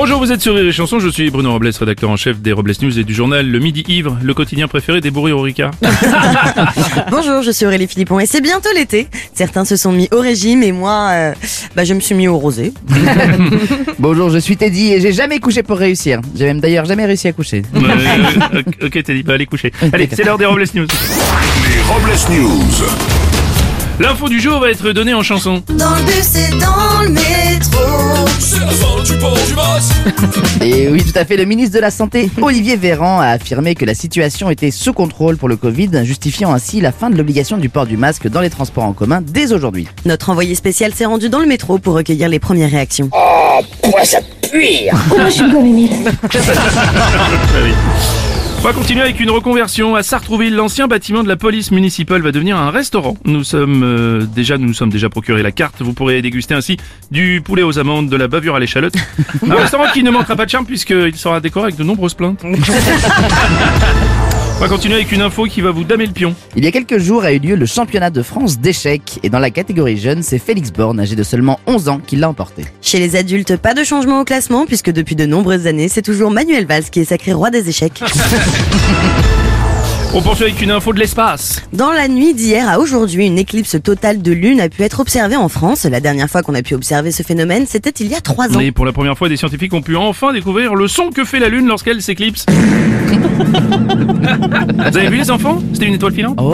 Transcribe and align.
Bonjour, 0.00 0.20
vous 0.20 0.30
êtes 0.30 0.40
sur 0.40 0.54
Rire 0.54 0.64
et 0.64 0.70
Chanson, 0.70 1.00
je 1.00 1.08
suis 1.08 1.28
Bruno 1.28 1.50
Robles, 1.50 1.72
rédacteur 1.76 2.08
en 2.08 2.16
chef 2.16 2.38
des 2.40 2.52
Robles 2.52 2.72
News 2.82 3.00
et 3.00 3.02
du 3.02 3.12
journal 3.12 3.50
Le 3.50 3.58
Midi 3.58 3.82
Ivre, 3.88 4.16
le 4.22 4.32
quotidien 4.32 4.68
préféré 4.68 5.00
des 5.00 5.10
bourrés 5.10 5.32
au 5.32 5.40
Ricard. 5.40 5.72
Bonjour, 7.10 7.42
je 7.42 7.50
suis 7.50 7.66
Aurélie 7.66 7.88
Philippon 7.88 8.20
et 8.20 8.26
c'est 8.26 8.40
bientôt 8.40 8.68
l'été. 8.76 9.08
Certains 9.34 9.64
se 9.64 9.74
sont 9.74 9.90
mis 9.90 10.08
au 10.12 10.20
régime 10.20 10.62
et 10.62 10.70
moi, 10.70 11.08
euh, 11.10 11.34
bah, 11.74 11.82
je 11.82 11.94
me 11.94 11.98
suis 12.00 12.14
mis 12.14 12.28
au 12.28 12.38
rosé. 12.38 12.72
Bonjour, 13.98 14.30
je 14.30 14.38
suis 14.38 14.56
Teddy 14.56 14.92
et 14.92 15.00
j'ai 15.00 15.12
jamais 15.12 15.40
couché 15.40 15.64
pour 15.64 15.78
réussir. 15.78 16.20
J'ai 16.36 16.44
même 16.44 16.60
d'ailleurs 16.60 16.84
jamais 16.84 17.04
réussi 17.04 17.26
à 17.26 17.32
coucher. 17.32 17.64
Euh, 17.74 18.62
ok, 18.86 19.04
dit, 19.04 19.24
bah 19.24 19.34
allez 19.34 19.46
coucher. 19.46 19.72
Allez, 19.92 20.08
c'est 20.12 20.22
l'heure 20.22 20.38
des 20.38 20.46
Robles 20.46 20.62
News. 20.74 20.86
Les 20.86 21.82
Robles 21.82 22.40
News. 22.40 22.86
L'info 23.98 24.28
du 24.28 24.38
jour 24.38 24.60
va 24.60 24.70
être 24.70 24.92
donnée 24.92 25.14
en 25.14 25.24
chanson. 25.24 25.60
Dans 25.66 25.96
le 25.96 26.02
bus 26.04 26.36
et 26.36 26.50
dans 26.50 27.02
le 27.02 27.08
métro. 27.08 27.87
Et 30.62 30.88
oui, 30.88 31.02
tout 31.02 31.18
à 31.18 31.24
fait, 31.24 31.36
le 31.36 31.44
ministre 31.44 31.74
de 31.76 31.80
la 31.80 31.90
Santé, 31.90 32.30
Olivier 32.40 32.76
Véran, 32.76 33.20
a 33.20 33.28
affirmé 33.28 33.74
que 33.74 33.84
la 33.84 33.94
situation 33.94 34.50
était 34.50 34.70
sous 34.70 34.92
contrôle 34.92 35.36
pour 35.36 35.48
le 35.48 35.56
Covid, 35.56 35.90
justifiant 36.04 36.52
ainsi 36.52 36.80
la 36.80 36.92
fin 36.92 37.10
de 37.10 37.16
l'obligation 37.16 37.56
du 37.56 37.68
port 37.68 37.86
du 37.86 37.96
masque 37.96 38.28
dans 38.28 38.40
les 38.40 38.50
transports 38.50 38.84
en 38.84 38.92
commun 38.92 39.20
dès 39.22 39.52
aujourd'hui. 39.52 39.86
Notre 40.04 40.30
envoyé 40.30 40.54
spécial 40.54 40.94
s'est 40.94 41.06
rendu 41.06 41.28
dans 41.28 41.40
le 41.40 41.46
métro 41.46 41.78
pour 41.78 41.94
recueillir 41.94 42.28
les 42.28 42.38
premières 42.38 42.70
réactions. 42.70 43.10
Ah 43.12 43.60
oui. 44.54 44.88
On 48.58 48.60
va 48.60 48.72
continuer 48.72 49.02
avec 49.02 49.20
une 49.20 49.30
reconversion. 49.30 49.94
À 49.94 50.02
Sartrouville, 50.02 50.56
l'ancien 50.56 50.88
bâtiment 50.88 51.22
de 51.22 51.28
la 51.28 51.36
police 51.36 51.70
municipale 51.70 52.22
va 52.22 52.32
devenir 52.32 52.56
un 52.56 52.72
restaurant. 52.72 53.16
Nous 53.24 53.44
sommes 53.44 53.84
euh, 53.84 54.26
déjà, 54.26 54.58
nous 54.58 54.66
nous 54.66 54.74
sommes 54.74 54.90
déjà 54.90 55.08
procuré 55.08 55.44
la 55.44 55.52
carte. 55.52 55.76
Vous 55.80 55.92
pourrez 55.92 56.20
déguster 56.22 56.54
ainsi 56.54 56.76
du 57.12 57.40
poulet 57.40 57.62
aux 57.62 57.78
amandes, 57.78 58.08
de 58.08 58.16
la 58.16 58.26
bavure 58.26 58.56
à 58.56 58.60
l'échalote. 58.60 58.94
Un 59.48 59.54
restaurant 59.54 59.86
qui 59.94 60.02
ne 60.02 60.10
manquera 60.10 60.34
pas 60.34 60.44
de 60.44 60.50
charme 60.50 60.66
puisqu'il 60.66 61.16
sera 61.16 61.40
décoré 61.40 61.66
avec 61.66 61.76
de 61.76 61.84
nombreuses 61.84 62.14
plaintes. 62.14 62.42
On 64.58 64.62
va 64.62 64.68
continuer 64.68 64.96
avec 64.96 65.12
une 65.12 65.22
info 65.22 65.44
qui 65.44 65.60
va 65.60 65.70
vous 65.70 65.84
damer 65.84 66.04
le 66.04 66.12
pion. 66.12 66.34
Il 66.56 66.64
y 66.64 66.66
a 66.66 66.72
quelques 66.72 66.98
jours 66.98 67.22
a 67.22 67.32
eu 67.32 67.38
lieu 67.38 67.54
le 67.54 67.64
championnat 67.64 68.10
de 68.10 68.22
France 68.22 68.58
d'échecs 68.58 69.20
et 69.22 69.30
dans 69.30 69.38
la 69.38 69.52
catégorie 69.52 69.96
jeune, 69.96 70.24
c'est 70.24 70.40
Félix 70.40 70.72
Born, 70.72 70.98
âgé 70.98 71.14
de 71.14 71.22
seulement 71.22 71.60
11 71.68 71.88
ans, 71.88 72.00
qui 72.04 72.16
l'a 72.16 72.28
emporté. 72.28 72.64
Chez 72.82 72.98
les 72.98 73.14
adultes, 73.14 73.56
pas 73.56 73.72
de 73.72 73.84
changement 73.84 74.20
au 74.20 74.24
classement 74.24 74.66
puisque 74.66 74.90
depuis 74.90 75.14
de 75.14 75.26
nombreuses 75.26 75.68
années, 75.68 75.86
c'est 75.86 76.02
toujours 76.02 76.32
Manuel 76.32 76.66
Valls 76.66 76.90
qui 76.90 76.98
est 76.98 77.04
sacré 77.04 77.32
roi 77.32 77.50
des 77.50 77.68
échecs. 77.68 78.02
On 80.14 80.22
poursuit 80.22 80.44
avec 80.44 80.62
une 80.62 80.70
info 80.70 80.92
de 80.94 80.98
l'espace. 80.98 81.62
Dans 81.72 81.92
la 81.92 82.08
nuit 82.08 82.32
d'hier 82.32 82.66
à 82.68 82.78
aujourd'hui, 82.80 83.26
une 83.26 83.38
éclipse 83.38 83.76
totale 83.82 84.22
de 84.22 84.32
lune 84.32 84.58
a 84.60 84.68
pu 84.70 84.82
être 84.82 85.00
observée 85.00 85.36
en 85.36 85.48
France. 85.48 85.84
La 85.84 86.00
dernière 86.00 86.28
fois 86.30 86.42
qu'on 86.42 86.54
a 86.54 86.62
pu 86.62 86.74
observer 86.74 87.12
ce 87.12 87.22
phénomène, 87.22 87.66
c'était 87.66 87.90
il 87.90 88.06
y 88.08 88.14
a 88.14 88.20
trois 88.20 88.56
ans. 88.56 88.60
Et 88.60 88.72
pour 88.72 88.86
la 88.86 88.92
première 88.92 89.18
fois, 89.18 89.28
des 89.28 89.36
scientifiques 89.36 89.74
ont 89.74 89.82
pu 89.82 89.96
enfin 89.96 90.32
découvrir 90.32 90.74
le 90.74 90.88
son 90.88 91.10
que 91.10 91.24
fait 91.24 91.38
la 91.38 91.48
Lune 91.50 91.66
lorsqu'elle 91.66 92.00
s'éclipse. 92.00 92.46
Vous 93.08 94.96
avez 94.96 95.08
vu 95.08 95.16
les 95.18 95.30
enfants? 95.30 95.62
C'était 95.74 95.86
une 95.86 95.94
étoile 95.94 96.14
filante 96.14 96.38
Oh 96.40 96.52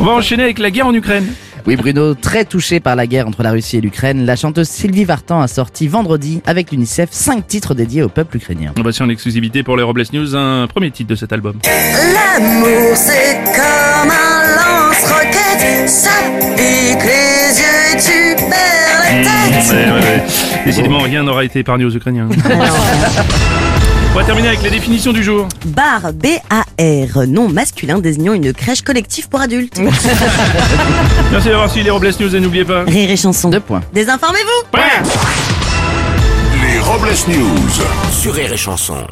On 0.00 0.04
va 0.04 0.12
enchaîner 0.12 0.44
avec 0.44 0.58
la 0.60 0.70
guerre 0.70 0.86
en 0.86 0.94
Ukraine. 0.94 1.26
Oui 1.66 1.76
Bruno, 1.76 2.14
très 2.14 2.44
touché 2.44 2.78
par 2.78 2.94
la 2.94 3.06
guerre 3.06 3.26
entre 3.26 3.42
la 3.42 3.50
Russie 3.50 3.78
et 3.78 3.80
l'Ukraine, 3.80 4.26
la 4.26 4.36
chanteuse 4.36 4.68
Sylvie 4.68 5.04
Vartan 5.04 5.40
a 5.40 5.48
sorti 5.48 5.88
vendredi 5.88 6.42
avec 6.44 6.70
l'UNICEF 6.70 7.08
5 7.10 7.46
titres 7.46 7.74
dédiés 7.74 8.02
au 8.02 8.10
peuple 8.10 8.36
ukrainien. 8.36 8.72
On 8.78 8.82
va 8.82 8.92
sur 8.92 9.06
en 9.06 9.08
exclusivité 9.08 9.62
pour 9.62 9.76
les 9.78 9.82
Robles 9.82 10.04
News 10.12 10.36
un 10.36 10.66
premier 10.66 10.90
titre 10.90 11.08
de 11.08 11.14
cet 11.14 11.32
album. 11.32 11.58
L'amour 11.64 12.94
c'est 12.94 13.40
comme 13.44 14.10
un 14.10 14.42
lance-roquette. 14.56 15.88
Ça 15.88 16.10
pique 16.54 17.02
les 17.02 17.58
yeux 17.58 17.94
et 17.94 17.96
tu 17.96 18.36
perds 18.44 19.00
la 19.00 19.22
tête. 19.24 19.72
Ouais, 19.72 19.90
ouais, 19.90 20.00
ouais. 20.00 20.22
Décidément, 20.66 20.98
rien 20.98 21.22
n'aura 21.22 21.44
été 21.44 21.60
épargné 21.60 21.84
aux 21.86 21.94
Ukrainiens. 21.94 22.28
On 24.14 24.18
va 24.18 24.24
terminer 24.24 24.46
avec 24.46 24.62
les 24.62 24.70
définitions 24.70 25.12
du 25.12 25.24
jour. 25.24 25.48
Bar, 25.66 26.12
B-A-R, 26.12 27.26
nom 27.26 27.48
masculin 27.48 27.98
désignant 27.98 28.32
une 28.32 28.52
crèche 28.52 28.82
collective 28.82 29.28
pour 29.28 29.40
adultes. 29.40 29.76
Merci 31.32 31.48
d'avoir 31.48 31.68
suivi 31.68 31.86
les 31.86 31.90
Robles 31.90 32.12
News 32.20 32.36
et 32.36 32.38
n'oubliez 32.38 32.64
pas. 32.64 32.84
Rire 32.84 33.10
et 33.10 33.16
chanson. 33.16 33.50
Deux 33.50 33.58
points. 33.58 33.82
Désinformez-vous 33.92 34.78
Les 36.62 36.78
Robles 36.78 37.08
News. 37.26 37.82
Sur 38.12 38.34
Rire 38.34 38.52
et 38.52 38.56
Chanson. 38.56 39.04